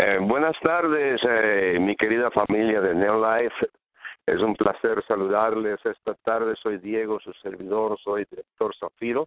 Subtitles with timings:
[0.00, 3.68] Eh, buenas tardes, eh, mi querida familia de Neolife.
[4.24, 6.54] Es un placer saludarles esta tarde.
[6.62, 9.26] Soy Diego, su servidor, soy director Zafiro.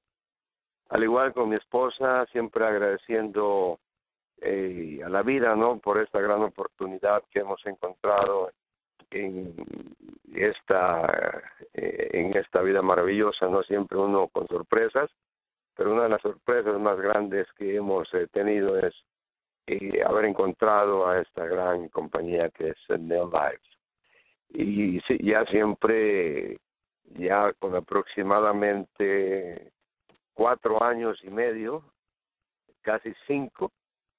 [0.87, 3.79] Al igual con mi esposa, siempre agradeciendo
[4.39, 5.77] eh, a la vida, ¿no?
[5.79, 8.51] Por esta gran oportunidad que hemos encontrado
[9.09, 9.53] en
[10.33, 11.41] esta
[11.73, 15.11] en esta vida maravillosa, no siempre uno con sorpresas,
[15.75, 18.93] pero una de las sorpresas más grandes que hemos tenido es
[19.71, 23.61] y haber encontrado a esta gran compañía que es Neo Lives.
[24.49, 26.57] Y ya siempre,
[27.15, 29.71] ya con aproximadamente
[30.33, 31.83] cuatro años y medio,
[32.81, 33.71] casi cinco,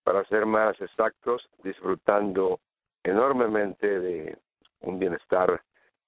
[0.05, 2.61] para ser más exactos, disfrutando
[3.05, 4.39] enormemente de
[4.81, 5.63] un bienestar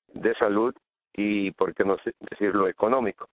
[0.09, 0.75] de salud
[1.13, 1.97] y, por qué no
[2.31, 3.29] decirlo, económico.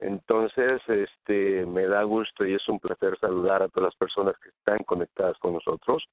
[0.00, 4.48] Entonces, este, me da gusto y es un placer saludar a todas las personas que
[4.48, 6.04] están conectadas con nosotros,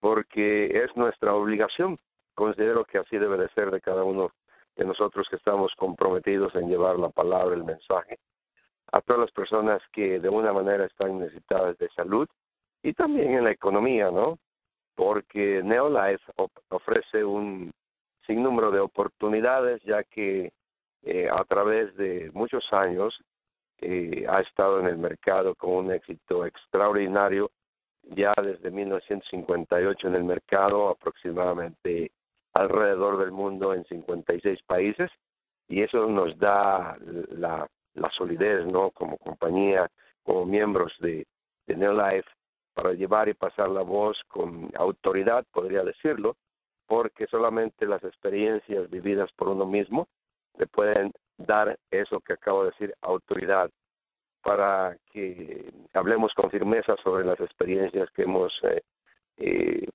[0.00, 1.98] porque es nuestra obligación.
[2.34, 4.32] Considero que así debe de ser de cada uno
[4.76, 8.18] de nosotros que estamos comprometidos en llevar la palabra, el mensaje,
[8.90, 12.28] a todas las personas que de una manera están necesitadas de salud
[12.82, 14.38] y también en la economía, ¿no?
[14.96, 16.24] Porque Neolife
[16.68, 17.72] ofrece un
[18.26, 20.52] sinnúmero de oportunidades, ya que
[21.06, 23.14] eh, a través de muchos años
[23.78, 27.50] eh, ha estado en el mercado con un éxito extraordinario,
[28.02, 32.10] ya desde 1958 en el mercado, aproximadamente
[32.54, 35.10] alrededor del mundo en 56 países,
[35.68, 36.96] y eso nos da
[37.28, 37.68] la,
[38.16, 38.90] solidez, ¿no?
[38.90, 39.90] Como compañía,
[40.22, 41.26] como miembros de,
[41.66, 42.30] de Neolife,
[42.72, 46.36] para llevar y pasar la voz con autoridad, podría decirlo,
[46.86, 50.08] porque solamente las experiencias vividas por uno mismo
[50.58, 53.70] le pueden dar eso que acabo de decir, autoridad,
[54.42, 58.82] para que hablemos con firmeza sobre las experiencias que hemos eh,
[59.38, 59.88] eh,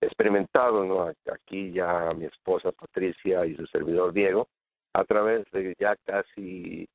[0.00, 1.12] experimentado, ¿no?
[1.32, 4.48] Aquí ya mi esposa Patricia y su servidor Diego,
[4.92, 6.88] a través de ya casi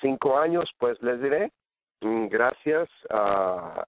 [0.00, 1.52] cinco años, pues les diré,
[2.00, 3.84] mm, gracias a,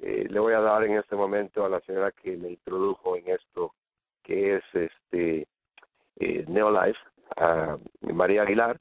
[0.00, 3.28] eh, le voy a dar en este momento a la señora que me introdujo en
[3.28, 3.72] esto,
[4.22, 5.46] que es este
[6.20, 6.98] eh, Neolife,
[7.36, 8.78] a María Aguilar,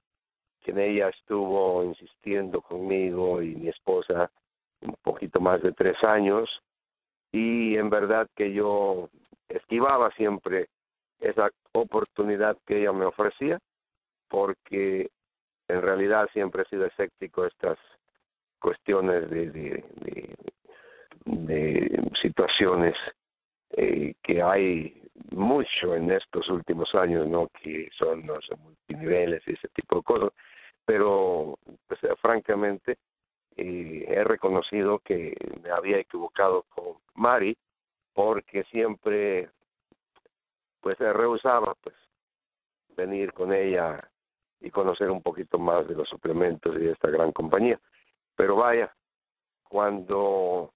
[0.63, 4.31] quien ella estuvo insistiendo conmigo y mi esposa
[4.81, 6.50] un poquito más de tres años
[7.31, 9.09] y en verdad que yo
[9.50, 10.67] esquivaba siempre
[11.19, 13.59] esa oportunidad que ella me ofrecía
[14.28, 15.09] porque
[15.67, 17.78] en realidad siempre he sido escéptico a estas
[18.59, 20.35] cuestiones de, de,
[21.25, 22.95] de, situaciones
[23.77, 27.49] eh, que hay mucho en estos últimos años, ¿no?
[27.61, 30.31] Que son los multiniveles y ese tipo de cosas.
[30.85, 32.97] Pero, pues, francamente,
[33.57, 37.57] eh, he reconocido que me había equivocado con Mari
[38.13, 39.49] porque siempre,
[40.81, 41.95] pues, rehusaba, pues,
[42.95, 44.09] venir con ella
[44.61, 47.79] y conocer un poquito más de los suplementos y de esta gran compañía.
[48.37, 48.95] Pero vaya,
[49.67, 50.71] cuando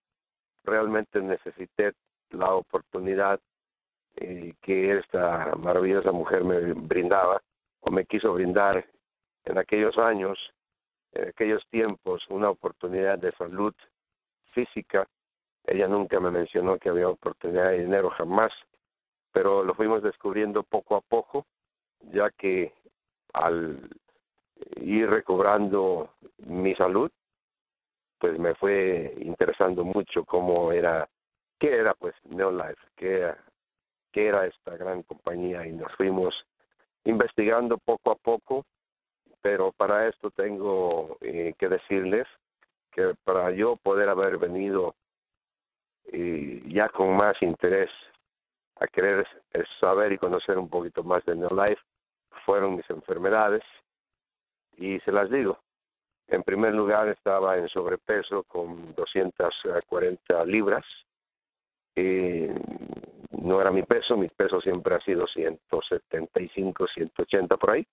[0.66, 1.93] realmente necesité
[2.31, 3.40] la oportunidad
[4.16, 7.41] eh, que esta maravillosa mujer me brindaba
[7.81, 8.85] o me quiso brindar
[9.45, 10.38] en aquellos años,
[11.13, 13.73] en aquellos tiempos, una oportunidad de salud
[14.51, 15.07] física.
[15.66, 18.51] Ella nunca me mencionó que había oportunidad de dinero jamás,
[19.31, 21.46] pero lo fuimos descubriendo poco a poco,
[22.11, 22.73] ya que
[23.34, 23.90] al
[24.81, 27.11] ir recobrando mi salud,
[28.19, 31.07] pues me fue interesando mucho cómo era,
[31.59, 33.38] qué era pues Neolife, qué era
[34.12, 36.34] qué era esta gran compañía y nos fuimos
[37.03, 38.66] investigando poco a poco,
[39.42, 42.28] pero para esto tengo eh, que decirles
[42.92, 44.96] que para yo poder haber venido
[46.12, 47.91] eh, ya con más interés
[48.80, 49.28] a querer
[49.80, 51.81] saber y conocer un poquito más de Life
[52.46, 53.64] fueron mis enfermedades.
[54.78, 55.59] Y se las digo.
[56.28, 60.85] En primer lugar estaba en sobrepeso con 240 libras,
[61.99, 62.55] eh,
[63.41, 67.85] no era mi peso, mi peso siempre ha sido 175, 180 por ahí,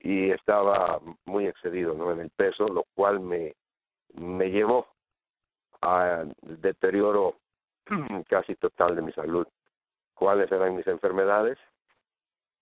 [0.00, 2.12] y estaba muy excedido ¿no?
[2.12, 3.54] en el peso, lo cual me,
[4.14, 4.86] me llevó
[5.80, 7.36] al deterioro
[8.28, 9.46] casi total de mi salud.
[10.14, 11.58] ¿Cuáles eran mis enfermedades?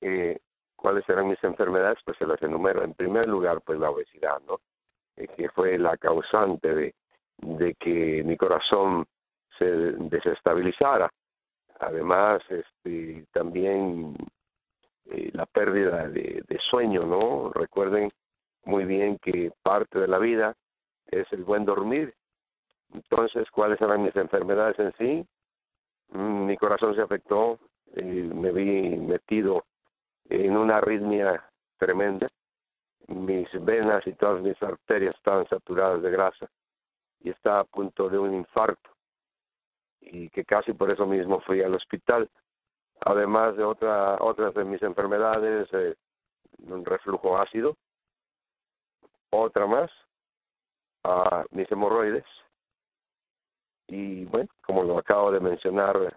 [0.01, 0.39] Eh,
[0.77, 1.99] ¿Cuáles eran mis enfermedades?
[2.05, 2.83] Pues se las enumero.
[2.83, 4.61] En primer lugar, pues la obesidad, ¿no?
[5.17, 6.95] Eh, que fue la causante de,
[7.39, 9.07] de que mi corazón
[9.61, 11.09] se desestabilizara
[11.79, 14.17] además este también
[15.11, 18.11] eh, la pérdida de, sueño no recuerden
[18.65, 20.55] muy bien que parte de la vida
[21.07, 22.15] es el buen dormir
[22.93, 25.27] Entonces, ¿cuáles eran mis enfermedades en sí?
[26.11, 27.59] Mm, mi corazón se afectó,
[27.97, 29.65] y me vi metido
[30.29, 31.45] en una arritmia
[31.79, 32.29] tremenda.
[33.09, 36.49] Mis venas y todas mis arterias estaban saturadas de grasa
[37.21, 38.91] y estaba a punto de un infarto
[40.01, 42.29] y que casi por eso mismo fui al hospital.
[43.01, 45.95] Además de otra, otras de mis enfermedades, eh,
[46.59, 47.77] un reflujo ácido,
[49.31, 49.91] otra más,
[51.05, 52.25] a mis hemorroides
[53.91, 56.17] y bueno, como lo acabo de mencionar,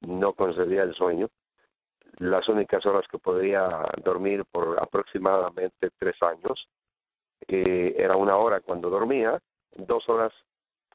[0.00, 1.28] no concedía el sueño.
[2.18, 6.68] Las únicas horas que podría dormir por aproximadamente tres años
[7.46, 9.40] eh, era una hora cuando dormía,
[9.76, 10.32] dos horas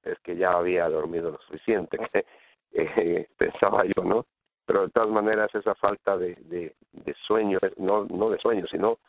[0.04, 1.98] es que ya había dormido lo suficiente,
[2.74, 4.26] eh, pensaba yo, ¿no?
[4.66, 9.00] Pero de todas maneras esa falta de, de, de sueño, no, no de sueño, sino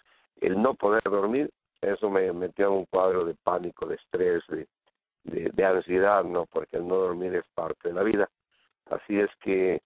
[0.41, 1.51] el no poder dormir,
[1.81, 4.67] eso me metió en un cuadro de pánico, de estrés, de,
[5.25, 6.47] de, ansiedad, ¿no?
[6.47, 8.29] Porque el no dormir es parte de la vida.
[8.91, 9.81] Así es que,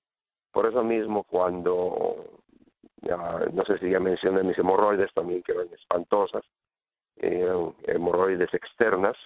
[0.52, 2.24] por eso mismo, cuando,
[3.02, 6.42] no sé si ya mencioné mis hemorroides también, que eran espantosas,
[7.16, 9.16] eh, hemorroides externas,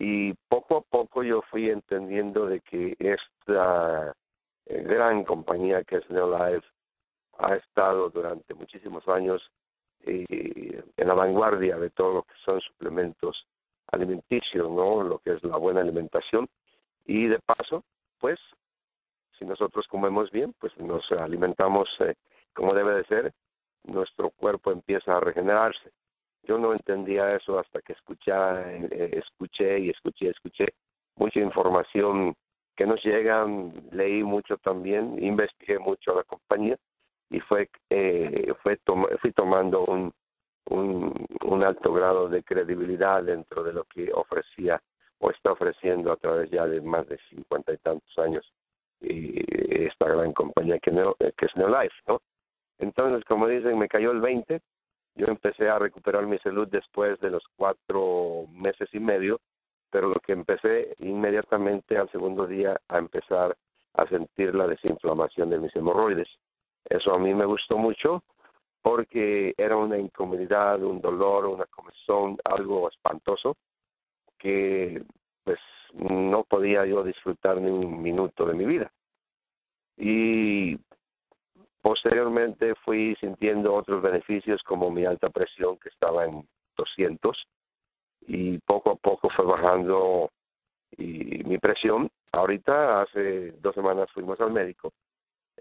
[0.00, 4.14] y poco a poco yo fui entendiendo de que esta
[4.66, 6.66] eh, gran compañía que es Neolife
[7.38, 9.42] ha estado durante muchísimos años
[10.06, 13.44] eh, en la vanguardia de todo lo que son suplementos
[13.88, 15.02] alimenticios, ¿no?
[15.02, 16.48] Lo que es la buena alimentación.
[17.04, 17.82] Y de paso,
[18.20, 18.38] pues,
[19.36, 22.14] si nosotros comemos bien, pues nos alimentamos eh,
[22.54, 23.32] como debe de ser,
[23.82, 25.90] nuestro cuerpo empieza a regenerarse.
[26.44, 30.66] Yo no entendía eso hasta que escuché, eh, escuché y escuché, escuché
[31.16, 32.34] mucha información
[32.76, 33.46] que nos llega,
[33.90, 36.76] leí mucho también, investigué mucho a la compañía
[37.30, 38.78] y fue eh, fue
[39.20, 40.12] fui tomando un
[40.70, 44.80] un, alto grado de credibilidad dentro de lo que ofrecía
[45.18, 48.46] o está ofreciendo a través ya de más de cincuenta y tantos años
[49.00, 49.42] y
[49.86, 50.90] esta gran compañía que,
[51.36, 52.20] que es Neolife, ¿no?
[52.78, 54.60] Entonces, como dicen, me cayó el 20,
[55.18, 59.40] yo empecé a recuperar mi salud después de los cuatro meses y medio,
[59.90, 63.56] pero lo que empecé inmediatamente al segundo día a empezar
[63.94, 66.28] a sentir la desinflamación de mis hemorroides.
[66.84, 68.22] Eso a mí me gustó mucho
[68.80, 73.56] porque era una incomodidad, un dolor, una comezón, algo espantoso
[74.38, 75.02] que
[75.42, 75.58] pues
[75.94, 78.92] no podía yo disfrutar ni un minuto de mi vida.
[79.96, 80.78] Y
[81.80, 86.46] posteriormente fui sintiendo otros beneficios como mi alta presión que estaba en
[86.76, 87.36] 200
[88.26, 90.30] y poco a poco fue bajando
[90.96, 92.10] y mi presión.
[92.32, 94.92] Ahorita hace dos semanas fuimos al médico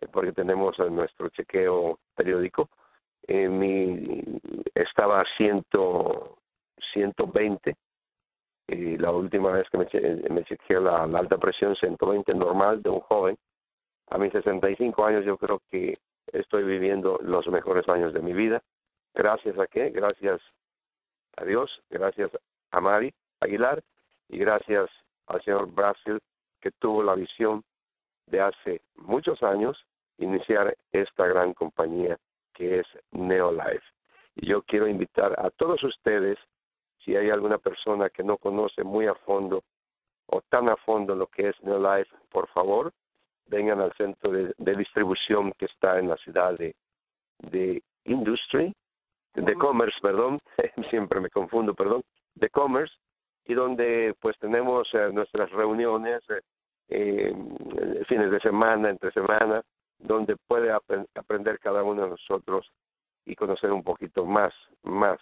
[0.01, 2.69] eh, porque tenemos nuestro chequeo periódico
[3.27, 4.39] eh, mi
[4.73, 6.37] estaba a ciento,
[6.93, 7.75] 120
[8.67, 9.85] y la última vez que me,
[10.29, 13.37] me chequeé la, alta presión 120 normal de un joven
[14.09, 15.97] a mis 65 años yo creo que
[16.33, 18.61] estoy viviendo los mejores años de mi vida
[19.13, 20.41] gracias a qué gracias
[21.35, 22.31] a Dios gracias
[22.71, 23.83] a Mari Aguilar
[24.29, 24.89] y gracias
[25.27, 26.19] al señor Brasil
[26.61, 27.63] que tuvo la visión
[28.27, 29.77] de hace muchos años
[30.17, 32.17] iniciar esta gran compañía
[32.53, 33.85] que es Neolife.
[34.35, 36.37] Y yo quiero invitar a todos ustedes,
[37.03, 39.63] si hay alguna persona que no conoce muy a fondo
[40.27, 42.91] o tan a fondo lo que es Neolife, por favor,
[43.47, 46.75] vengan al centro de, distribución que está en la ciudad de,
[47.39, 48.73] de Industry,
[49.33, 50.39] de Commerce, perdón,
[50.89, 52.03] siempre me confundo, perdón,
[52.35, 52.93] de Commerce,
[53.45, 56.41] y donde pues tenemos eh, nuestras reuniones eh,
[56.89, 57.33] eh,
[58.07, 59.61] fines de semana, entre semana,
[59.99, 62.69] donde puede aprender cada uno de nosotros
[63.25, 65.19] y conocer un poquito más, más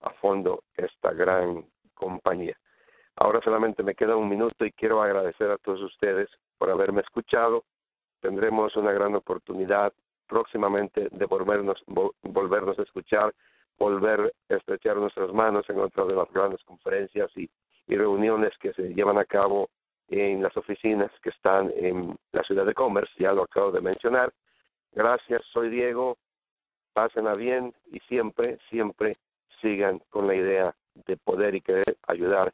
[0.00, 2.56] a fondo esta gran compañía.
[3.16, 6.28] Ahora solamente me queda un minuto y quiero agradecer a todos ustedes
[6.60, 7.64] por haberme escuchado.
[8.20, 9.94] Tendremos una gran oportunidad
[10.28, 13.34] próximamente de volvernos, volvernos a escuchar,
[13.78, 17.48] volver a estrechar nuestras manos en otra de las grandes conferencias y
[17.88, 19.70] reuniones que se llevan a cabo
[20.10, 24.30] en las oficinas que están en la ciudad de Commerce, ya lo acabo de mencionar.
[24.92, 26.18] Gracias, soy Diego,
[26.92, 29.16] pásenla bien y siempre, siempre
[29.62, 30.74] sigan con la idea
[31.06, 32.52] de poder y querer ayudar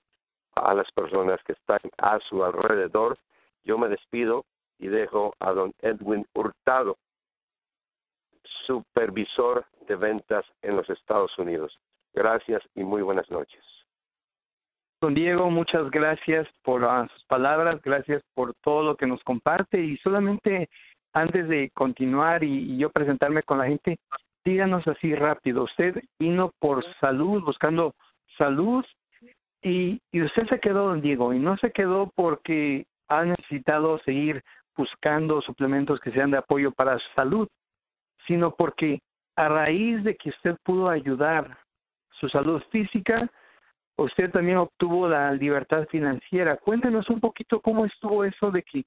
[0.54, 3.18] a las personas que están a su alrededor.
[3.66, 4.44] Yo me despido
[4.78, 6.96] y dejo a don Edwin Hurtado,
[8.66, 11.76] supervisor de ventas en los Estados Unidos.
[12.14, 13.62] Gracias y muy buenas noches.
[15.00, 19.96] Don Diego, muchas gracias por sus palabras, gracias por todo lo que nos comparte y
[19.98, 20.70] solamente
[21.12, 23.98] antes de continuar y, yo presentarme con la gente,
[24.44, 27.94] díganos así rápido, usted vino por salud, buscando
[28.38, 28.84] salud
[29.62, 34.42] Y, usted se quedó, don Diego, y no se quedó porque ha necesitado seguir
[34.76, 37.48] buscando suplementos que sean de apoyo para su salud,
[38.26, 39.00] sino porque
[39.36, 41.58] a raíz de que usted pudo ayudar
[42.10, 43.30] su salud física,
[43.96, 46.56] usted también obtuvo la libertad financiera.
[46.56, 48.84] Cuéntenos un poquito cómo estuvo eso de que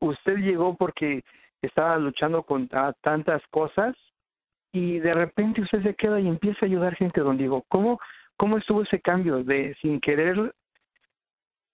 [0.00, 1.22] usted llegó porque
[1.62, 3.96] estaba luchando contra tantas cosas
[4.72, 7.64] y de repente usted se queda y empieza a ayudar gente, don Diego.
[7.68, 7.98] ¿Cómo,
[8.36, 10.54] cómo estuvo ese cambio de sin querer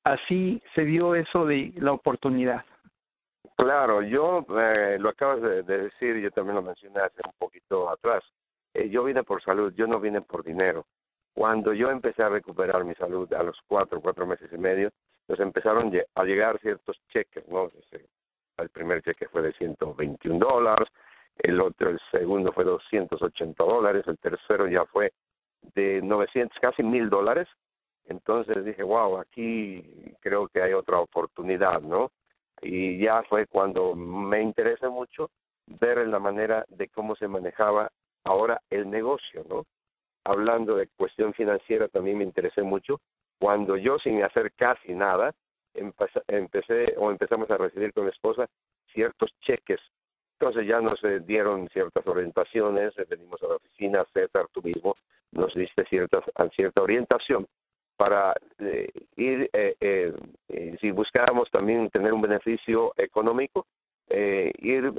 [0.05, 2.65] así se dio eso de la oportunidad?
[3.57, 8.23] Claro, yo eh, lo acabas de, decir, yo también lo mencioné hace un poquito atrás.
[8.73, 10.87] Eh, yo vine por salud, yo no vine por dinero.
[11.33, 14.91] Cuando yo empecé a recuperar mi salud a los cuatro, cuatro meses y medio,
[15.27, 17.71] pues empezaron a llegar ciertos cheques, ¿no?
[18.57, 20.89] El primer cheque fue de 121 dólares,
[21.39, 25.13] el otro, el segundo fue 280 dólares, el tercero ya fue
[25.75, 27.49] de 900, casi mil dólares.
[28.07, 29.83] Entonces dije, wow, aquí
[30.21, 32.11] creo que hay otra oportunidad, ¿no?
[32.61, 35.31] Y ya fue cuando me interesé mucho
[35.67, 37.91] ver la manera de cómo se manejaba
[38.25, 39.65] ahora el negocio, ¿no?
[40.25, 43.01] Hablando de cuestión financiera también me interesé mucho
[43.39, 45.35] cuando yo sin hacer casi nada
[45.75, 48.47] empecé o empezamos a recibir con mi esposa
[48.93, 49.81] ciertos cheques.
[50.39, 54.97] Entonces ya nos eh, dieron ciertas orientaciones, eh, venimos a la oficina, César, tú mismo
[55.33, 57.47] nos diste ciertas, cierta orientación
[57.97, 59.51] para eh, ir,
[60.81, 63.67] si buscáramos también tener un beneficio económico,
[64.09, 64.93] ir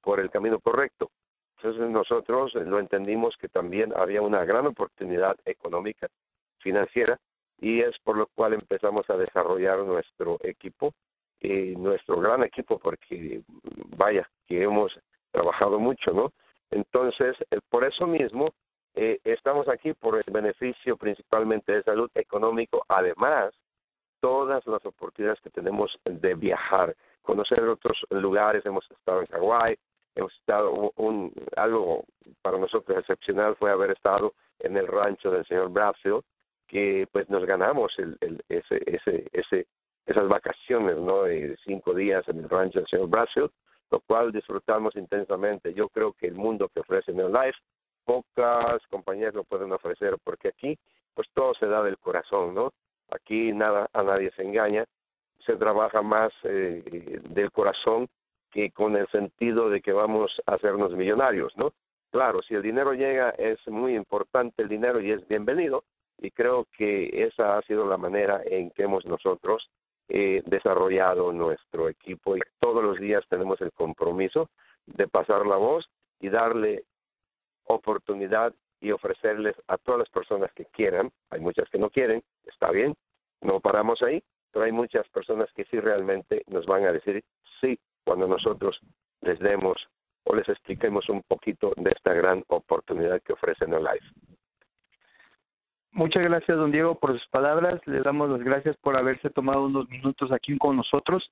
[0.00, 1.10] por el camino correcto.
[1.56, 6.08] Entonces nosotros lo entendimos que también había una gran oportunidad económica,
[6.58, 7.18] financiera,
[7.60, 10.92] y es por lo cual empezamos a desarrollar nuestro equipo,
[11.40, 13.42] y nuestro gran equipo, porque
[13.96, 14.98] vaya, que hemos
[15.30, 16.32] trabajado mucho, ¿no?
[16.70, 18.52] Entonces, eh, por eso mismo,
[18.96, 23.54] eh, estamos aquí por el beneficio principalmente de salud económico, además,
[24.20, 29.76] todas las oportunidades que tenemos de viajar, conocer otros lugares, hemos estado en Hawái,
[30.14, 32.04] hemos estado un, algo
[32.40, 36.22] para nosotros excepcional fue haber estado en el rancho del señor Bradfield,
[36.66, 39.66] que pues nos ganamos el, el, ese, ese, ese,
[40.06, 41.24] esas vacaciones, ¿no?
[41.24, 43.50] De cinco días en el rancho del señor Brasil,
[43.90, 45.74] lo cual disfrutamos intensamente.
[45.74, 47.58] Yo creo que el mundo que ofrece Neolife,
[48.06, 50.78] pocas compañías lo pueden ofrecer, porque aquí,
[51.14, 52.72] pues todo se da del corazón, ¿no?
[53.10, 54.84] Aquí nada, a nadie se engaña,
[55.44, 58.08] se trabaja más eh, del corazón
[58.50, 61.72] que con el sentido de que vamos a hacernos millonarios, ¿no?
[62.10, 65.84] Claro, si el dinero llega es muy importante el dinero y es bienvenido,
[66.18, 69.68] y creo que esa ha sido la manera en que hemos nosotros
[70.08, 74.48] eh, desarrollado nuestro equipo y todos los días tenemos el compromiso
[74.86, 75.84] de pasar la voz
[76.20, 76.84] y darle
[77.66, 82.70] oportunidad y ofrecerles a todas las personas que quieran, hay muchas que no quieren, está
[82.70, 82.94] bien,
[83.40, 87.22] no paramos ahí, pero hay muchas personas que sí realmente nos van a decir
[87.60, 88.78] sí cuando nosotros
[89.22, 89.76] les demos
[90.24, 94.06] o les expliquemos un poquito de esta gran oportunidad que ofrece No Life.
[95.92, 97.80] Muchas gracias, don Diego, por sus palabras.
[97.86, 101.30] Le damos las gracias por haberse tomado unos minutos aquí con nosotros.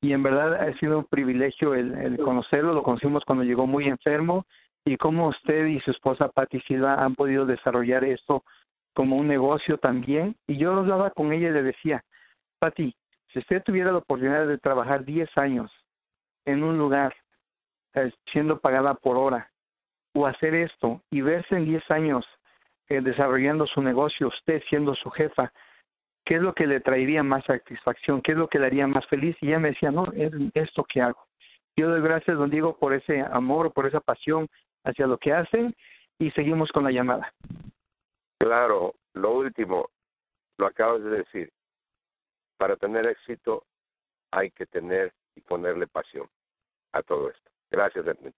[0.00, 2.74] Y en verdad ha sido un privilegio el, conocerlo.
[2.74, 4.46] Lo conocimos cuando llegó muy enfermo
[4.84, 8.44] y cómo usted y su esposa Patti Silva han podido desarrollar esto
[8.94, 10.36] como un negocio también.
[10.46, 12.04] Y yo hablaba con ella y le decía,
[12.58, 12.94] Patti,
[13.32, 15.72] si usted tuviera la oportunidad de trabajar 10 años
[16.44, 17.14] en un lugar
[17.94, 19.50] eh, siendo pagada por hora
[20.14, 22.24] o hacer esto y verse en 10 años
[22.88, 25.50] eh, desarrollando su negocio, usted siendo su jefa,
[26.24, 28.20] ¿qué es lo que le traería más satisfacción?
[28.20, 29.36] ¿Qué es lo que le haría más feliz?
[29.40, 31.26] Y ella me decía, no, es esto que hago.
[31.76, 34.48] Yo doy gracias, don Diego, por ese amor, por esa pasión
[34.84, 35.74] hacia lo que hacen
[36.18, 37.32] y seguimos con la llamada.
[38.38, 39.88] Claro, lo último,
[40.58, 41.50] lo acabas de decir,
[42.56, 43.64] para tener éxito
[44.30, 46.28] hay que tener y ponerle pasión
[46.92, 47.50] a todo esto.
[47.70, 48.34] Gracias, Edmund.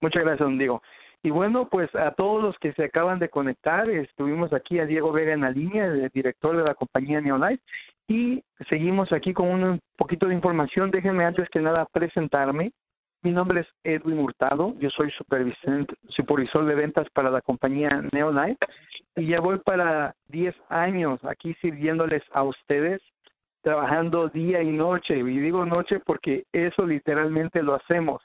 [0.00, 0.82] Muchas gracias, don Diego.
[1.22, 5.10] Y bueno, pues a todos los que se acaban de conectar, estuvimos aquí a Diego
[5.10, 7.62] Vega en la línea, el director de la compañía Neolife,
[8.06, 10.90] y seguimos aquí con un poquito de información.
[10.90, 12.72] Déjenme antes que nada presentarme.
[13.24, 18.58] Mi nombre es Edwin Hurtado, yo soy supervisor de ventas para la compañía Neolife
[19.16, 23.00] y ya voy para 10 años aquí sirviéndoles a ustedes,
[23.62, 25.16] trabajando día y noche.
[25.16, 28.20] Y digo noche porque eso literalmente lo hacemos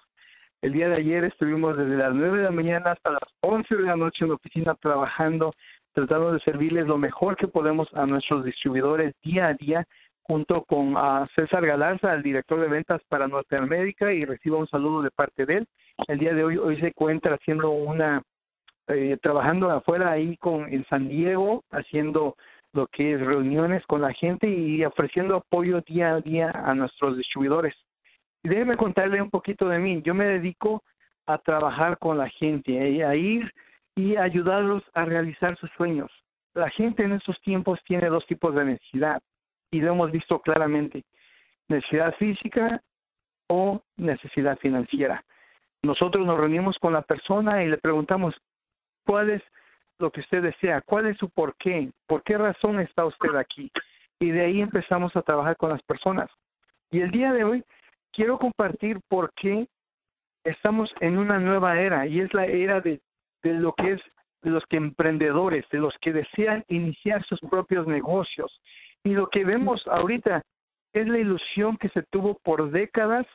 [0.61, 3.83] el día de ayer estuvimos desde las 9 de la mañana hasta las 11 de
[3.83, 5.53] la noche en la oficina trabajando,
[5.93, 9.87] tratando de servirles lo mejor que podemos a nuestros distribuidores día a día,
[10.29, 15.01] junto con a César Galarza, el director de ventas para Norteamérica, y recibo un saludo
[15.01, 15.67] de parte de él.
[16.07, 18.21] El día de hoy hoy se encuentra haciendo una
[18.89, 22.35] eh, trabajando afuera ahí con en San Diego, haciendo
[22.73, 27.17] lo que es reuniones con la gente y ofreciendo apoyo día a día a nuestros
[27.17, 27.73] distribuidores.
[28.43, 29.99] Y déjeme contarle un poquito de mí.
[30.03, 30.83] Yo me dedico
[31.25, 33.51] a trabajar con la gente, a ir
[33.95, 36.11] y ayudarlos a realizar sus sueños.
[36.53, 39.23] La gente en estos tiempos tiene dos tipos de necesidad
[39.71, 41.03] y lo hemos visto claramente,
[41.67, 42.81] necesidad física
[43.47, 45.23] o necesidad financiera.
[45.81, 48.35] Nosotros nos reunimos con la persona y le preguntamos,
[49.05, 49.41] ¿cuál es
[49.97, 50.81] lo que usted desea?
[50.81, 51.91] ¿Cuál es su por qué?
[52.07, 53.71] ¿Por qué razón está usted aquí?
[54.19, 56.29] Y de ahí empezamos a trabajar con las personas.
[56.91, 57.63] Y el día de hoy
[58.11, 59.67] quiero compartir por qué
[60.43, 62.99] estamos en una nueva era y es la era de,
[63.43, 64.01] de lo que es
[64.41, 68.61] de los que emprendedores, de los que desean iniciar sus propios negocios.
[69.03, 70.41] Y lo que vemos ahorita
[70.93, 73.25] es la ilusión que se tuvo por décadas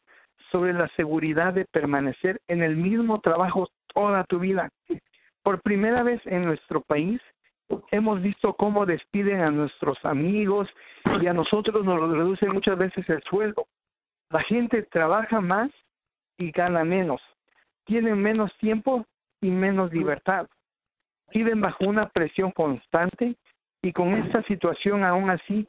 [0.50, 4.70] sobre la seguridad de permanecer en el mismo trabajo toda tu vida.
[5.42, 7.20] Por primera vez en nuestro país
[7.90, 10.68] hemos visto cómo despiden a nuestros amigos
[11.20, 13.66] y a nosotros nos reducen muchas veces el sueldo.
[14.30, 15.70] La gente trabaja más
[16.38, 17.20] y gana menos.
[17.84, 19.04] Tienen menos tiempo
[19.40, 20.48] y menos libertad.
[21.32, 23.36] Viven bajo una presión constante
[23.84, 25.68] y con esta situación aún así,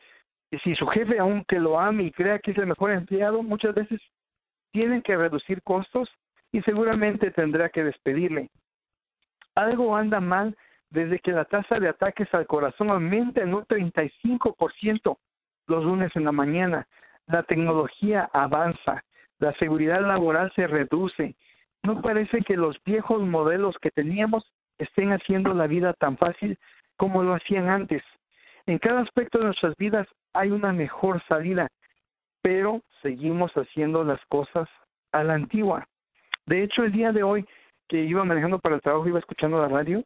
[0.63, 3.99] si su jefe aunque lo ame y crea que es el mejor empleado, muchas veces
[4.71, 6.09] tienen que reducir costos
[6.53, 8.49] y seguramente tendrá que despedirle.
[9.53, 10.55] Algo anda mal
[10.89, 15.17] desde que la tasa de ataques al corazón aumenta en un 35%
[15.67, 16.87] los lunes en la mañana.
[17.27, 19.03] La tecnología avanza,
[19.39, 21.35] la seguridad laboral se reduce.
[21.83, 26.57] No parece que los viejos modelos que teníamos estén haciendo la vida tan fácil
[26.97, 28.03] como lo hacían antes.
[28.65, 31.67] En cada aspecto de nuestras vidas hay una mejor salida,
[32.41, 34.67] pero seguimos haciendo las cosas
[35.11, 35.87] a la antigua.
[36.45, 37.45] De hecho, el día de hoy
[37.87, 40.03] que iba manejando para el trabajo, iba escuchando la radio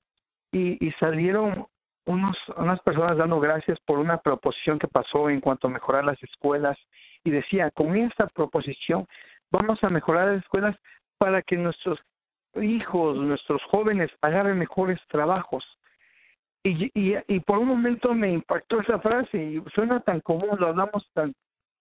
[0.52, 1.68] y, salieron
[2.06, 6.22] unos, unas personas dando gracias por una proposición que pasó en cuanto a mejorar las
[6.24, 6.78] escuelas
[7.24, 9.08] y decía, con esta proposición
[9.52, 10.76] vamos a mejorar las escuelas
[11.18, 12.00] para que nuestros
[12.56, 15.64] hijos, nuestros jóvenes agarren mejores trabajos.
[16.64, 21.10] Y, y, por un momento me impactó esa frase y suena tan común, lo hablamos
[21.14, 21.34] tan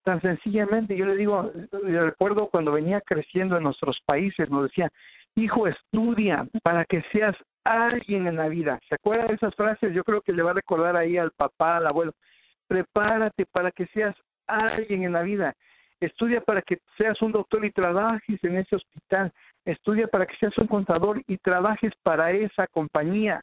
[0.05, 0.97] tan sencillamente.
[0.97, 4.89] Yo le digo, yo recuerdo cuando venía creciendo en nuestros países, nos decía,
[5.35, 8.79] hijo, estudia para que seas alguien en la vida.
[8.89, 9.93] ¿Se acuerda de esas frases?
[9.93, 12.13] Yo creo que le va a recordar ahí al papá, al abuelo.
[12.67, 15.55] Prepárate para que seas alguien en la vida.
[16.01, 19.33] Estudia para que seas un doctor y trabajes en ese hospital.
[19.65, 23.43] Estudia para que seas un contador y trabajes para esa compañía.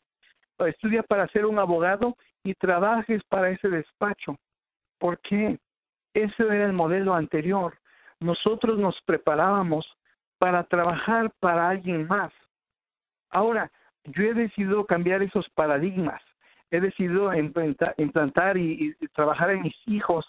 [0.59, 4.37] Estudia para ser un abogado y trabajes para ese despacho.
[4.99, 5.59] ¿Por qué?
[6.13, 7.77] Ese era el modelo anterior.
[8.19, 9.85] Nosotros nos preparábamos
[10.37, 12.31] para trabajar para alguien más.
[13.31, 13.69] Ahora,
[14.05, 16.21] yo he decidido cambiar esos paradigmas.
[16.71, 20.25] He decidido implantar, y, trabajar en mis hijos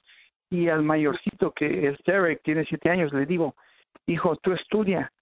[0.51, 3.55] y al mayorcito que es Derek, tiene siete años, le digo,
[4.07, 5.13] hijo, tú estudia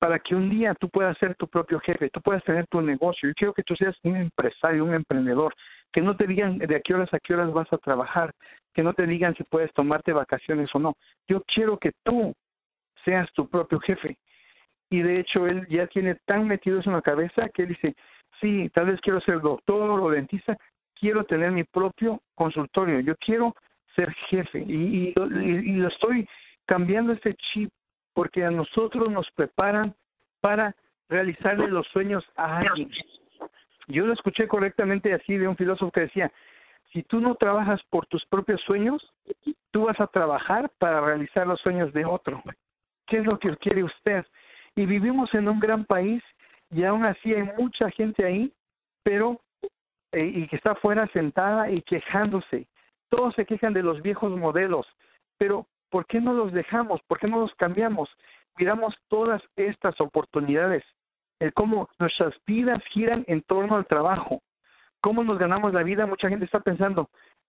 [0.00, 3.28] para que un día tú puedas ser tu propio jefe, tú puedas tener tu negocio.
[3.28, 5.54] Yo quiero que tú seas un empresario, un emprendedor,
[5.92, 8.32] que no te digan de a qué horas a qué horas vas a trabajar,
[8.72, 10.96] que no te digan si puedes tomarte vacaciones o no.
[11.28, 12.34] Yo quiero que tú
[13.04, 14.16] seas tu propio jefe.
[14.88, 17.94] Y de hecho él ya tiene tan metido eso en la cabeza que él dice,
[18.40, 20.56] sí, tal vez quiero ser doctor o dentista,
[20.98, 23.54] quiero tener mi propio consultorio, yo quiero
[23.94, 26.26] ser jefe y, y, y lo estoy
[26.64, 27.70] cambiando este chip
[28.12, 29.94] porque a nosotros nos preparan
[30.40, 30.74] para
[31.08, 32.90] realizarle los sueños a alguien.
[33.88, 36.30] Yo lo escuché correctamente así de un filósofo que decía,
[36.92, 39.02] si tú no trabajas por tus propios sueños,
[39.70, 42.42] tú vas a trabajar para realizar los sueños de otro.
[43.06, 44.24] ¿Qué es lo que quiere usted?
[44.76, 46.22] Y vivimos en un gran país
[46.70, 48.52] y aún así hay mucha gente ahí,
[49.02, 49.40] pero
[50.12, 52.66] eh, y que está afuera sentada y quejándose.
[53.08, 54.86] Todos se quejan de los viejos modelos,
[55.38, 57.00] pero ¿por qué no los dejamos?
[57.06, 58.08] ¿Por qué no los cambiamos?
[58.56, 60.84] Miramos todas estas oportunidades,
[61.38, 64.42] el cómo nuestras vidas giran en torno al trabajo,
[65.00, 66.06] cómo nos ganamos la vida.
[66.06, 67.08] Mucha gente está pensando,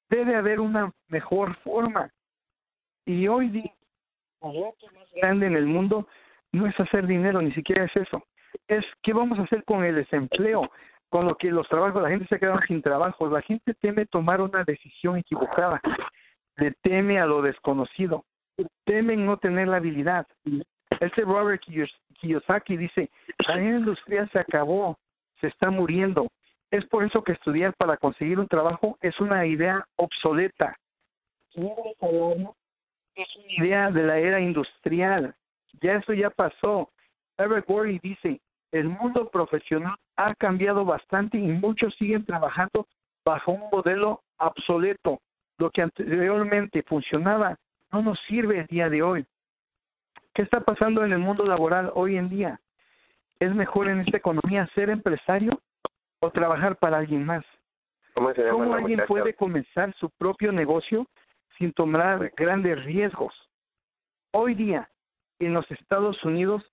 [0.09, 2.09] debe haber una mejor forma.
[3.05, 3.73] Y hoy día,
[4.41, 6.07] el más grande en el mundo
[6.51, 8.23] no es hacer dinero, ni siquiera es eso.
[8.67, 10.69] Es qué vamos a hacer con el desempleo,
[11.09, 13.27] con lo que los trabajos, la gente se queda sin trabajo.
[13.27, 15.81] La gente teme tomar una decisión equivocada,
[16.55, 18.23] le teme a lo desconocido
[18.85, 20.27] temen no tener la habilidad.
[20.99, 21.61] Este Robert
[22.19, 23.09] Kiyosaki dice,
[23.47, 24.97] la industria se acabó,
[25.39, 26.27] se está muriendo.
[26.69, 30.77] Es por eso que estudiar para conseguir un trabajo es una idea obsoleta.
[31.53, 35.35] Es una idea de la era industrial.
[35.81, 36.89] Ya eso ya pasó.
[37.37, 38.39] Eric Worre dice,
[38.71, 42.87] el mundo profesional ha cambiado bastante y muchos siguen trabajando
[43.25, 45.19] bajo un modelo obsoleto.
[45.57, 47.57] Lo que anteriormente funcionaba
[47.91, 49.25] no nos sirve el día de hoy.
[50.33, 52.59] ¿Qué está pasando en el mundo laboral hoy en día?
[53.39, 55.59] ¿Es mejor en esta economía ser empresario
[56.19, 57.43] o trabajar para alguien más?
[58.13, 59.07] ¿Cómo, se llama ¿Cómo la alguien muchacha?
[59.07, 61.07] puede comenzar su propio negocio
[61.57, 63.33] sin tomar grandes riesgos?
[64.31, 64.89] Hoy día,
[65.39, 66.63] en los Estados Unidos,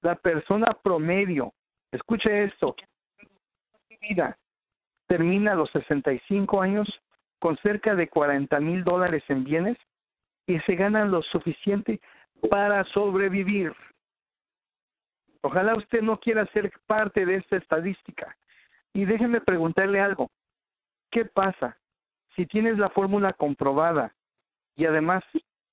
[0.00, 1.52] la persona promedio,
[1.92, 2.74] escuche esto,
[4.00, 4.36] vida
[5.06, 6.88] termina a los 65 años
[7.38, 9.76] con cerca de 40 mil dólares en bienes
[10.46, 12.00] y se gana lo suficiente
[12.50, 13.72] para sobrevivir.
[15.42, 18.36] Ojalá usted no quiera ser parte de esta estadística.
[18.92, 20.30] Y déjeme preguntarle algo.
[21.10, 21.76] ¿Qué pasa
[22.34, 24.14] si tienes la fórmula comprobada
[24.76, 25.22] y además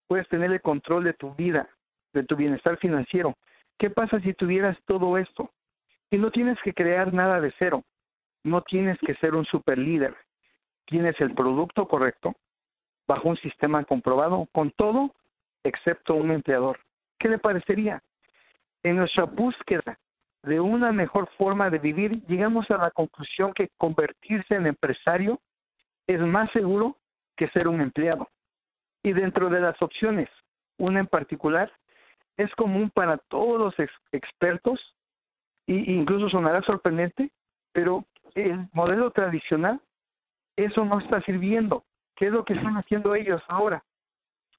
[0.07, 1.69] puedes tener el control de tu vida,
[2.13, 3.37] de tu bienestar financiero?
[3.77, 5.51] ¿Qué pasa si tuvieras todo esto?
[6.09, 7.83] Y no tienes que crear nada de cero.
[8.43, 10.15] No tienes que ser un super líder.
[10.85, 12.35] Tienes el producto correcto,
[13.07, 15.13] bajo un sistema comprobado, con todo
[15.63, 16.79] excepto un empleador.
[17.19, 18.01] ¿Qué le parecería?
[18.83, 19.99] En nuestra búsqueda
[20.43, 25.39] de una mejor forma de vivir, llegamos a la conclusión que convertirse en empresario
[26.07, 26.97] es más seguro
[27.37, 28.27] que ser un empleado.
[29.03, 30.29] Y dentro de las opciones,
[30.77, 31.71] una en particular,
[32.37, 34.79] es común para todos los ex expertos,
[35.67, 37.31] y incluso sonará sorprendente,
[37.71, 39.79] pero el modelo tradicional,
[40.55, 41.83] eso no está sirviendo.
[42.21, 43.83] ¿Qué es lo que están haciendo ellos ahora?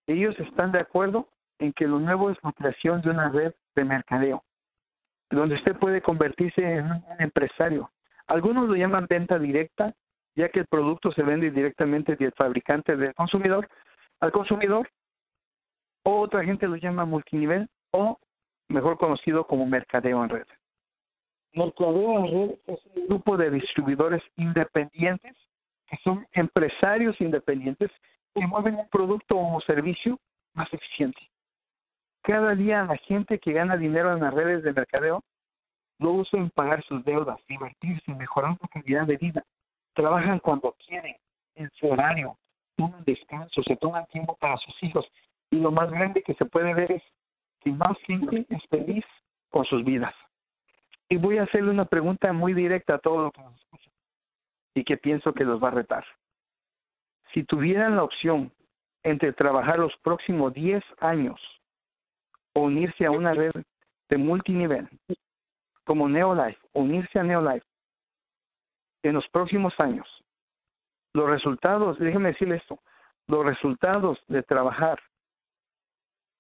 [0.09, 1.29] Ellos están de acuerdo
[1.61, 4.43] en que lo nuevo es la creación de una red de mercadeo,
[5.31, 7.93] donde usted puede convertirse en un empresario.
[8.27, 9.95] Algunos lo llaman venta directa,
[10.35, 13.69] ya que el producto se vende directamente del fabricante del consumidor
[14.19, 14.91] al consumidor,
[16.03, 18.19] o otra gente lo llama multinivel, o
[18.71, 20.47] mejor conocido como mercadeo en red.
[21.53, 25.37] Mercadeo en red es un grupo de distribuidores independientes
[25.93, 27.91] que son empresarios independientes
[28.35, 30.19] que mueven un producto o servicio
[30.55, 31.21] más eficiente.
[32.23, 35.23] Cada día la gente que gana dinero en las redes de mercadeo
[35.99, 39.45] lo usa en pagar sus deudas, divertirse, mejorar su calidad de vida.
[39.93, 41.15] Trabajan cuando quieren,
[41.57, 42.39] en su horario,
[42.77, 45.07] toman descanso, se toman tiempo para sus hijos.
[45.51, 47.03] Y lo más grande que se puede ver es
[47.61, 49.05] que más gente es feliz
[49.51, 50.15] con sus vidas.
[51.11, 53.92] Y voy a hacerle una pregunta muy directa a todos los que nos escuchan
[54.75, 56.05] y que pienso que los va a retar.
[57.33, 58.53] Si tuvieran la opción
[59.03, 61.41] entre trabajar los próximos 10 años
[62.55, 63.53] o unirse a una red
[64.09, 64.89] de multinivel
[65.85, 67.67] como Neolife, unirse a Neolife
[69.03, 70.07] en los próximos años,
[71.15, 72.79] los resultados, déjeme decirle esto,
[73.27, 75.01] los resultados de trabajar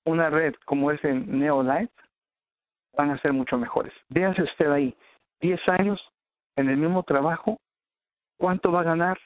[0.05, 1.92] una red como es en Neolife
[2.97, 3.92] van a ser mucho mejores.
[4.09, 4.97] Véase usted ahí,
[5.40, 6.01] 10 años
[6.57, 7.59] en el mismo trabajo,
[8.42, 9.18] ¿cuánto va a ganar?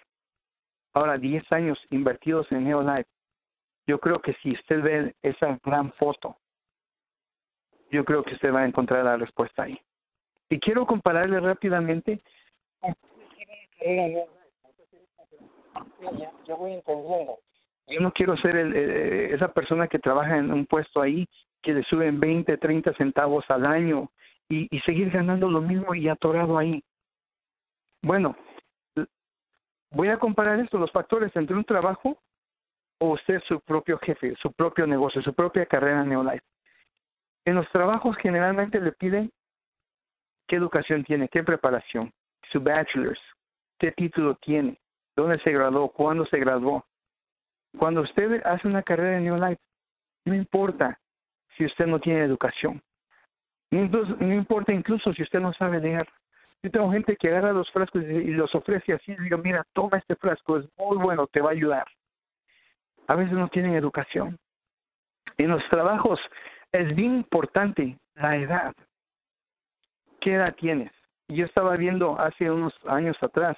[0.92, 3.08] Ahora, 10 años invertidos en Neolife.
[3.86, 6.36] Yo creo que si usted ve esa gran foto,
[7.90, 9.80] yo creo que usted va a encontrar la respuesta ahí.
[10.50, 12.20] Y quiero compararle rápidamente.
[17.88, 21.26] Yo no quiero ser el, eh, esa persona que trabaja en un puesto ahí
[21.62, 24.10] que le suben 20, 30 centavos al año
[24.46, 26.84] y, y seguir ganando lo mismo y atorado ahí.
[28.02, 28.36] Bueno,
[29.90, 32.18] voy a comparar esto, los factores entre un trabajo
[32.98, 36.44] o usted su propio jefe, su propio negocio, su propia carrera Neolife.
[37.44, 39.30] En los trabajos generalmente le piden
[40.48, 42.12] qué educación tiene, qué preparación,
[42.50, 43.20] su bachelor's,
[43.78, 44.78] qué título tiene,
[45.14, 46.84] dónde se graduó, cuándo se graduó.
[47.78, 49.60] Cuando usted hace una carrera en New Life,
[50.24, 50.98] no importa
[51.56, 52.82] si usted no tiene educación.
[53.70, 56.08] No importa incluso si usted no sabe leer.
[56.62, 59.98] Yo tengo gente que agarra los frascos y los ofrece así y digo, mira, toma
[59.98, 61.86] este frasco, es muy bueno, te va a ayudar.
[63.06, 64.38] A veces no tienen educación.
[65.38, 66.18] En los trabajos
[66.72, 68.74] es bien importante la edad.
[70.20, 70.90] ¿Qué edad tienes?
[71.28, 73.56] Yo estaba viendo hace unos años atrás,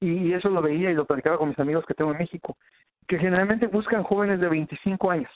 [0.00, 2.56] y eso lo veía y lo platicaba con mis amigos que tengo en México,
[3.06, 5.30] que generalmente buscan jóvenes de 25 años.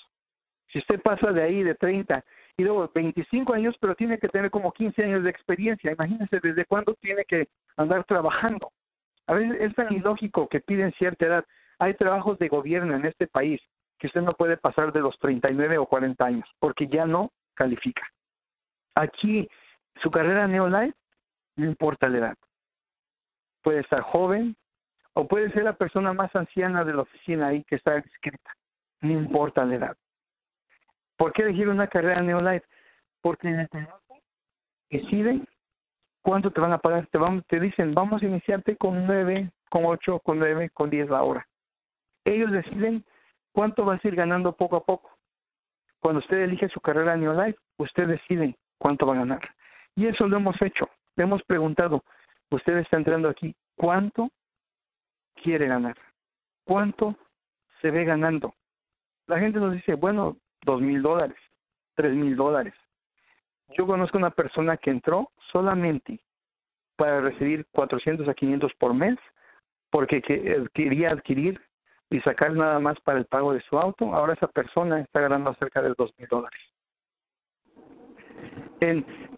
[0.69, 2.25] Si usted pasa de ahí de 30
[2.57, 6.65] y luego 25 años, pero tiene que tener como 15 años de experiencia, imagínese desde
[6.67, 8.71] cuándo tiene que andar trabajando.
[9.27, 11.45] A veces es tan ilógico que piden cierta edad.
[11.79, 13.61] Hay trabajos de gobierno en este país
[13.99, 18.03] que usted no puede pasar de los 39 o 40 años porque ya no califica.
[18.95, 19.49] Aquí,
[20.03, 20.97] su carrera Neolife,
[21.57, 22.37] no importa la edad.
[23.63, 24.57] Puede estar joven
[25.15, 28.51] o puede ser la persona más anciana de la oficina ahí que está escrita.
[29.01, 29.97] No importa la edad.
[31.23, 32.67] ¿Por qué elegir una carrera Neolife?
[33.21, 34.19] Porque en el trabajo
[34.91, 35.47] deciden
[36.21, 37.07] cuánto te van a pagar.
[37.13, 41.11] Te, van, te dicen, vamos a iniciarte con 9, con 8, con 9, con 10
[41.11, 41.47] la hora.
[42.25, 43.05] Ellos deciden
[43.53, 45.17] cuánto va a ir ganando poco a poco.
[46.01, 49.49] Cuando usted elige su carrera Neolife, usted decide cuánto va a ganar.
[49.95, 50.91] Y eso lo hemos hecho.
[51.15, 52.03] Le hemos preguntado,
[52.51, 54.29] usted está entrando aquí, ¿cuánto
[55.41, 55.97] quiere ganar?
[56.65, 57.15] ¿Cuánto
[57.81, 58.57] se ve ganando?
[59.29, 61.37] La gente nos dice, bueno, dos mil dólares,
[61.95, 62.75] tres mil dólares.
[63.77, 66.21] Yo conozco una persona que entró solamente
[66.97, 69.19] para recibir 400 a 500 por mes
[69.91, 70.23] porque
[70.73, 71.61] quería adquirir
[72.11, 74.15] y sacar nada más para el pago de su auto.
[74.15, 76.61] Ahora esa persona está ganando cerca de dos mil dólares.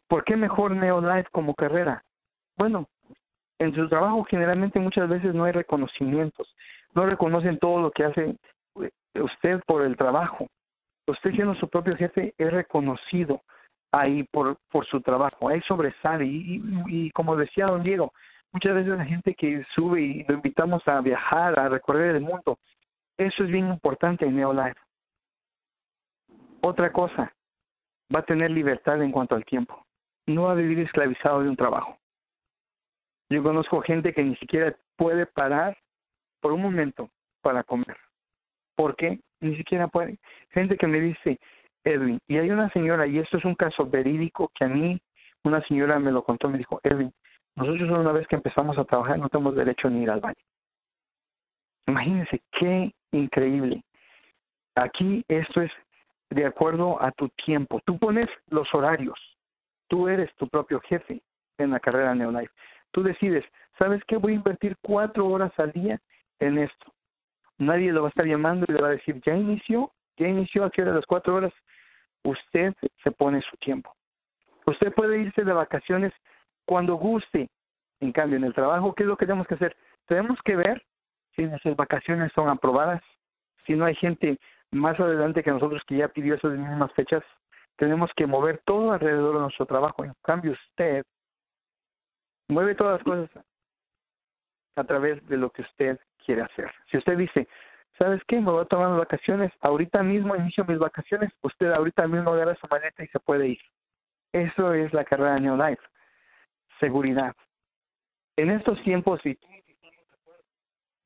[0.08, 2.02] ¿Por qué mejor Neolife como carrera?
[2.56, 2.88] Bueno,
[3.58, 6.54] en su trabajo generalmente muchas veces no hay reconocimientos,
[6.94, 8.36] no reconocen todo lo que hace
[8.80, 10.46] eh, usted por el trabajo.
[11.06, 13.42] Usted siendo su propio jefe es reconocido
[13.92, 16.24] ahí por, por su trabajo, ahí sobresale.
[16.24, 18.12] Y, y, como decía don Diego,
[18.52, 22.58] muchas veces la gente que sube y lo invitamos a viajar, a recorrer el mundo,
[23.16, 24.80] eso es bien importante en Neolife.
[26.62, 27.32] Otra cosa,
[28.14, 29.84] va a tener libertad en cuanto al tiempo.
[30.26, 31.98] No va a vivir esclavizado de un trabajo.
[33.30, 35.76] Yo conozco gente que ni siquiera puede parar
[36.40, 37.10] por un momento
[37.42, 37.96] para comer.
[38.76, 39.20] ¿Por qué?
[39.44, 40.18] Ni siquiera puede.
[40.52, 41.38] Gente que me dice,
[41.84, 44.98] Edwin, y hay una señora, y esto es un caso verídico que a mí
[45.42, 47.12] una señora me lo contó, me dijo, Edwin,
[47.54, 50.42] nosotros una vez que empezamos a trabajar no tenemos derecho ni ir al baño.
[51.86, 53.84] Imagínense qué increíble.
[54.76, 55.70] Aquí esto es
[56.30, 57.82] de acuerdo a tu tiempo.
[57.84, 59.18] Tú pones los horarios.
[59.88, 61.20] Tú eres tu propio jefe
[61.58, 62.52] en la carrera Neolife.
[62.92, 63.44] Tú decides,
[63.78, 64.16] ¿sabes qué?
[64.16, 66.00] Voy a invertir cuatro horas al día
[66.40, 66.93] en esto.
[67.58, 70.64] Nadie lo va a estar llamando y le va a decir, ya inició, ya inició,
[70.64, 71.52] aquí a las cuatro horas.
[72.24, 73.94] Usted se pone su tiempo.
[74.66, 76.12] Usted puede irse de vacaciones
[76.64, 77.50] cuando guste.
[78.00, 79.76] En cambio, en el trabajo, ¿qué es lo que tenemos que hacer?
[80.06, 80.82] Tenemos que ver
[81.36, 83.02] si nuestras vacaciones son aprobadas,
[83.66, 84.38] si no hay gente
[84.70, 87.22] más adelante que nosotros que ya pidió esas mismas fechas,
[87.76, 90.04] tenemos que mover todo alrededor de nuestro trabajo.
[90.04, 91.04] En cambio, usted
[92.48, 93.44] mueve todas las cosas
[94.76, 96.70] a través de lo que usted quiere hacer.
[96.90, 97.48] Si usted dice,
[97.98, 98.36] ¿sabes qué?
[98.40, 102.66] Me voy a tomar vacaciones, ahorita mismo inicio mis vacaciones, usted ahorita mismo agarra su
[102.68, 103.60] maleta y se puede ir.
[104.32, 105.82] Eso es la carrera de New Life.
[106.80, 107.34] Seguridad.
[108.36, 109.38] En estos tiempos, si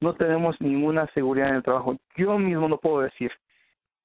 [0.01, 3.31] no tenemos ninguna seguridad en el trabajo, yo mismo no puedo decir,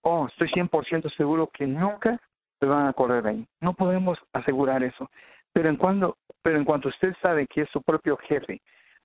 [0.02, 2.20] oh, estoy 100% seguro que nunca
[2.60, 3.48] se van a correr ahí.
[3.62, 5.10] No podemos asegurar eso.
[5.54, 8.62] Pero en, cuando, pero en cuanto usted sabe que es su propio jefe,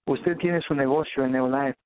[0.09, 1.79] usted tiene su negocio en Neolife,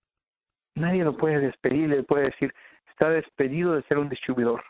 [0.75, 2.55] nadie lo puede despedir, le puede decir,
[2.89, 4.63] está despedido de ser un distribuidor.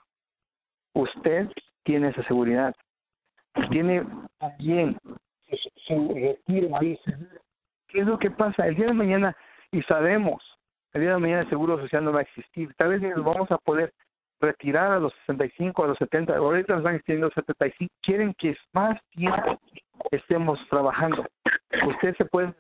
[0.95, 1.49] Usted
[1.85, 2.75] tiene esa seguridad.
[3.71, 4.05] Tiene
[4.39, 4.99] también
[5.87, 6.99] su retiro ahí.
[7.89, 8.67] ¿Qué es lo que pasa?
[8.67, 9.37] El día de mañana,
[9.71, 10.43] y sabemos,
[10.95, 12.73] el día de mañana el Seguro Social no va a existir.
[12.75, 13.93] Tal vez nos vamos a poder
[14.41, 19.01] retirar a los 65, a los 70, ahorita nos van extendiendo 75, quieren que más
[19.11, 19.61] tiempo
[20.11, 21.25] estemos trabajando.
[21.87, 22.55] Usted se puede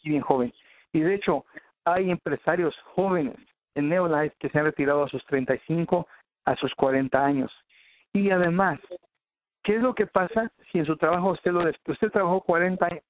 [0.00, 0.52] aquí bien joven.
[0.92, 1.44] Y de hecho,
[1.84, 3.36] hay empresarios jóvenes
[3.74, 6.06] en Neolife que se han retirado a sus 35,
[6.44, 7.52] a sus 40 años.
[8.12, 8.80] Y además,
[9.62, 13.04] ¿qué es lo que pasa si en su trabajo usted lo usted trabajó 40 años?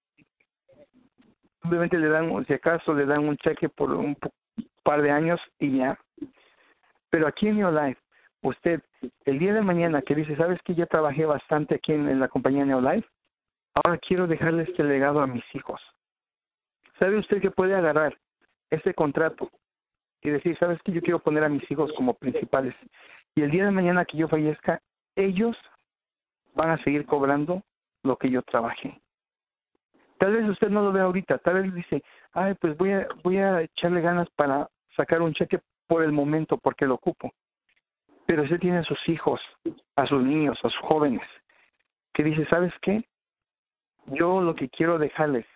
[1.62, 4.16] Obviamente le dan, si acaso le dan un cheque por un
[4.83, 5.98] par de años y ya,
[7.11, 8.00] pero aquí en Neolife,
[8.42, 8.81] usted,
[9.24, 12.64] el día de mañana que dice, ¿sabes que ya trabajé bastante aquí en, la compañía
[12.64, 13.09] Neolife?
[13.74, 15.81] Ahora quiero dejarle este legado a mis hijos.
[17.00, 18.14] ¿Sabe usted que puede agarrar
[18.68, 19.50] este contrato
[20.20, 22.74] y decir, ¿sabes que yo quiero poner a mis hijos como principales?
[23.34, 24.82] Y el día de mañana que yo fallezca,
[25.16, 25.56] ellos
[26.54, 27.62] van a seguir cobrando
[28.02, 29.00] lo que yo trabajé.
[30.18, 33.38] Tal vez usted no lo vea ahorita, tal vez dice, ay, pues voy a, voy
[33.38, 37.32] a echarle ganas para sacar un cheque por el momento porque lo ocupo.
[38.26, 39.40] Pero usted tiene a sus hijos,
[39.96, 41.26] a sus niños, a sus jóvenes,
[42.12, 43.08] que dice, ¿sabes qué?
[44.08, 45.46] Yo lo que quiero dejarles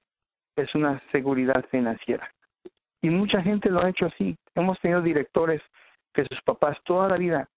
[0.56, 2.30] es una seguridad financiera.
[3.02, 4.36] Y mucha gente lo ha hecho así.
[4.54, 5.60] Hemos tenido directores
[6.12, 7.48] que sus papás toda la vida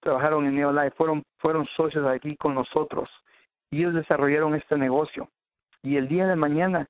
[0.00, 3.10] trabajaron en Neolife, fueron, fueron socios aquí con nosotros
[3.70, 5.28] y ellos desarrollaron este negocio.
[5.82, 6.88] Y el día de mañana,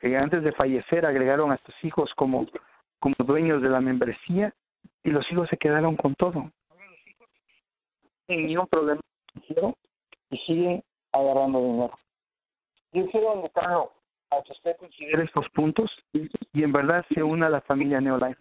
[0.00, 2.46] eh, antes de fallecer, agregaron a sus hijos como
[2.98, 4.52] como dueños de la membresía
[5.04, 6.50] y los hijos se quedaron con todo.
[8.26, 9.00] Sin ningún problema.
[10.30, 11.98] Y siguen agarrando dinero.
[12.92, 13.50] Yo quiero
[14.30, 18.40] a que usted considere estos puntos y en verdad se una a la familia Neolife.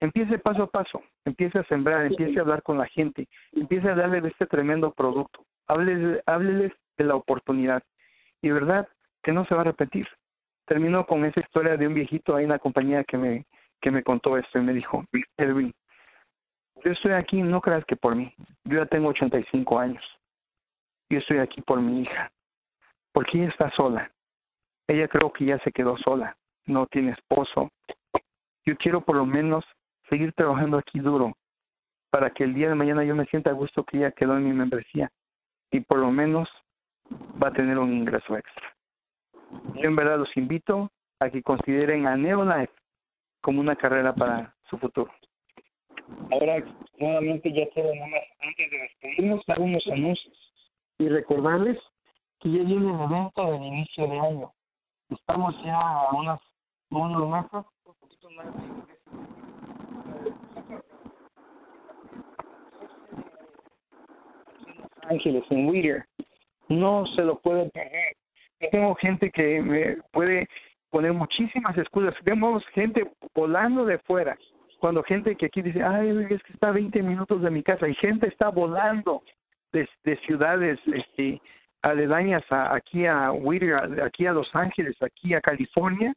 [0.00, 3.94] Empiece paso a paso, empiece a sembrar, empiece a hablar con la gente, empiece a
[3.94, 7.82] darle de este tremendo producto, hábleles, hábleles de la oportunidad.
[8.42, 8.88] Y verdad
[9.22, 10.06] que no se va a repetir.
[10.66, 13.46] Termino con esa historia de un viejito ahí en la compañía que me
[13.84, 15.04] que me contó esto y me dijo,
[15.36, 15.74] Edwin,
[16.82, 20.02] yo estoy aquí, no creas que por mí, yo ya tengo 85 años,
[21.10, 22.32] yo estoy aquí por mi hija,
[23.12, 24.10] porque ella está sola,
[24.86, 27.70] ella creo que ya se quedó sola, no tiene esposo,
[28.66, 29.64] yo quiero por lo menos
[30.08, 31.36] seguir trabajando aquí duro
[32.10, 34.44] para que el día de mañana yo me sienta a gusto que ella quedó en
[34.44, 35.10] mi membresía
[35.70, 36.48] y por lo menos
[37.42, 38.74] va a tener un ingreso extra.
[39.74, 42.72] Yo en verdad los invito a que consideren a Neolife
[43.40, 45.12] como una carrera para su futuro.
[46.30, 46.64] Ahora,
[46.98, 50.52] nuevamente ya quiero nomás, antes de despedirnos, algunos anuncios
[50.98, 51.78] y recordarles
[52.40, 54.52] que ya viene el evento del inicio de año.
[55.10, 56.40] Estamos ya a unas,
[56.90, 58.46] unos meses, un poquito más
[65.08, 66.06] Ángeles en Whittier.
[66.68, 68.16] No se lo pueden perder.
[68.70, 70.48] tengo gente que me puede
[70.90, 72.14] poner muchísimas excusas.
[72.24, 74.38] Vemos gente volando de fuera.
[74.78, 77.88] Cuando gente que aquí dice, ay, es que está a 20 minutos de mi casa.
[77.88, 79.22] Y gente está volando
[79.72, 81.40] de, de ciudades este,
[81.84, 86.14] aledañas a, aquí a Whittier, aquí a Los Ángeles, aquí a California,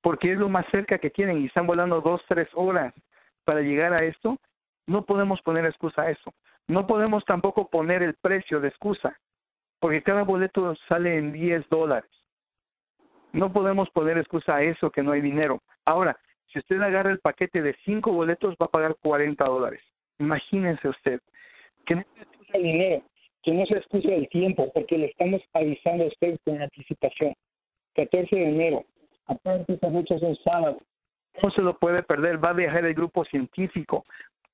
[0.00, 2.94] porque es lo más cerca que tienen y están volando dos, tres horas
[3.44, 4.38] para llegar a esto.
[4.86, 6.32] No podemos poner excusa a eso.
[6.68, 9.16] No podemos tampoco poner el precio de excusa,
[9.80, 12.10] porque cada boleto sale en 10 dólares.
[13.32, 15.62] No podemos poner excusa a eso que no hay dinero.
[15.84, 16.16] Ahora,
[16.52, 19.82] si usted agarra el paquete de cinco boletos, va a pagar 40 dólares.
[20.18, 21.20] Imagínense usted
[21.86, 22.04] que no
[22.52, 23.02] el dinero,
[23.42, 27.34] que no se excusa el tiempo, porque le estamos avisando a usted con anticipación.
[27.94, 28.84] 14 de enero,
[29.26, 30.78] aparte esa fecha es sábado.
[31.42, 34.04] No se lo puede perder, va a viajar el grupo científico,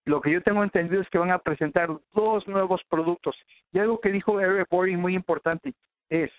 [0.09, 3.37] lo que yo tengo entendido es que van a presentar dos nuevos productos.
[3.73, 5.75] Y algo que dijo Eric Boring muy importante
[6.09, 6.31] es,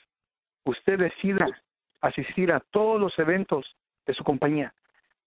[0.65, 1.45] usted decida
[2.01, 3.75] asistir a todos los eventos
[4.07, 4.73] de su compañía,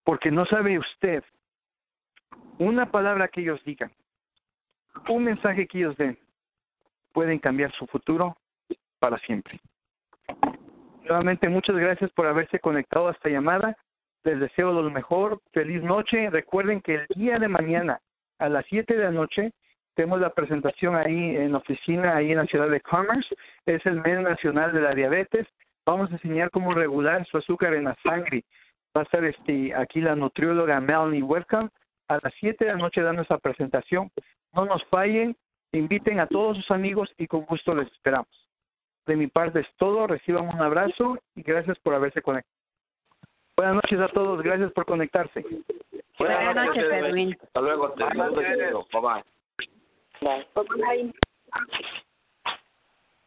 [0.02, 1.22] porque no sabe usted
[2.58, 3.92] una palabra que ellos digan,
[5.08, 6.18] un mensaje que ellos den,
[7.12, 8.36] pueden cambiar su futuro
[8.98, 9.60] para siempre.
[11.04, 13.76] Nuevamente, muchas gracias por haberse conectado a esta llamada.
[14.24, 15.40] Les deseo lo mejor.
[15.52, 16.30] Feliz noche.
[16.30, 18.00] Recuerden que el día de mañana
[18.38, 19.52] a las 7 de la noche
[19.94, 23.34] tenemos la presentación ahí en oficina, ahí en la ciudad de Commerce.
[23.66, 25.46] Es el mes nacional de la diabetes.
[25.84, 28.44] Vamos a enseñar cómo regular su azúcar en la sangre.
[28.96, 31.70] Va a estar este, aquí la nutrióloga Melanie Welcome
[32.08, 34.10] a las 7 de la noche dando esa presentación.
[34.52, 35.36] No nos fallen,
[35.72, 38.28] inviten a todos sus amigos y con gusto les esperamos.
[39.06, 42.54] De mi parte es todo, reciban un abrazo y gracias por haberse conectado.
[43.56, 45.44] Buenas noches a todos, gracias por conectarse.
[46.18, 47.36] Buenas, noches, Edwin.
[47.42, 47.90] Hasta luego.
[47.92, 48.14] Te Bye
[48.92, 49.24] bye.
[50.20, 50.46] Bye.
[50.54, 51.14] Bye.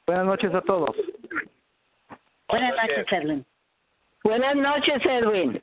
[0.07, 0.95] Buenas noches a todos.
[2.47, 3.45] Buenas noches, Edwin.
[4.23, 5.59] Buenas noches, Edwin.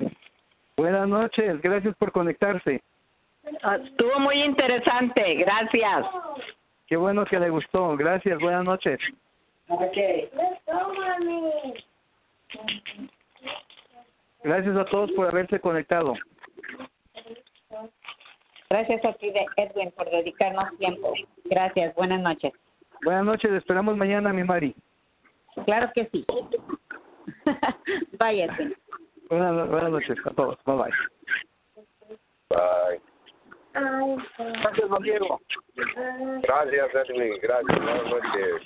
[0.76, 2.82] Buenas noches, gracias por conectarse.
[3.62, 6.06] Ah, estuvo muy interesante, gracias.
[6.92, 9.00] Qué bueno que le gustó, gracias, buenas noches.
[9.66, 10.28] Okay.
[14.44, 16.12] Gracias a todos por haberse conectado.
[18.68, 21.14] Gracias a ti, Edwin, por dedicarnos tiempo.
[21.46, 22.52] Gracias, buenas noches.
[23.02, 24.76] Buenas noches, esperamos mañana, mi Mari.
[25.64, 26.26] Claro que sí.
[28.18, 28.76] bye, Edwin.
[29.30, 30.58] Buenas, buenas noches a todos.
[30.66, 30.92] Bye bye.
[32.50, 33.00] Bye.
[33.74, 35.40] Gracias, Diego.
[36.42, 37.38] Gracias, Edwin.
[37.40, 37.78] Gracias.
[37.78, 38.62] Buenas noches.